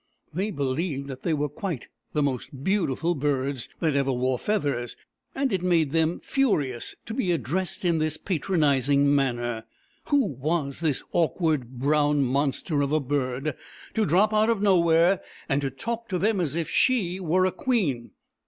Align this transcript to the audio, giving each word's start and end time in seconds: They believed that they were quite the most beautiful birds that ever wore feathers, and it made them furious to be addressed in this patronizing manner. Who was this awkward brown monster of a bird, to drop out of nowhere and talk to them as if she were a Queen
They 0.33 0.49
believed 0.49 1.09
that 1.09 1.21
they 1.21 1.35
were 1.35 1.47
quite 1.47 1.87
the 2.13 2.23
most 2.23 2.63
beautiful 2.63 3.13
birds 3.13 3.69
that 3.81 3.95
ever 3.95 4.11
wore 4.11 4.39
feathers, 4.39 4.95
and 5.35 5.53
it 5.53 5.61
made 5.61 5.91
them 5.91 6.21
furious 6.23 6.95
to 7.05 7.13
be 7.13 7.31
addressed 7.31 7.85
in 7.85 7.99
this 7.99 8.17
patronizing 8.17 9.13
manner. 9.13 9.65
Who 10.05 10.25
was 10.25 10.79
this 10.79 11.03
awkward 11.11 11.77
brown 11.77 12.23
monster 12.23 12.81
of 12.81 12.91
a 12.91 12.99
bird, 12.99 13.55
to 13.93 14.05
drop 14.07 14.33
out 14.33 14.49
of 14.49 14.59
nowhere 14.59 15.21
and 15.47 15.71
talk 15.77 16.09
to 16.09 16.17
them 16.17 16.41
as 16.41 16.55
if 16.55 16.67
she 16.67 17.19
were 17.19 17.45
a 17.45 17.51
Queen 17.51 18.09